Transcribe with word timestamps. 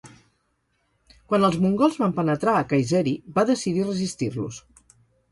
Quan 1.33 1.43
els 1.49 1.57
mongols 1.65 1.99
van 2.03 2.15
penetrar 2.19 2.55
a 2.59 2.63
Kayseri, 2.71 3.13
va 3.35 3.43
decidir 3.51 3.85
resistir-los. 3.91 4.59